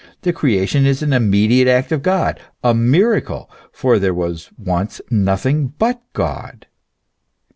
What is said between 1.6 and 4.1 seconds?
act of God, a miracle, for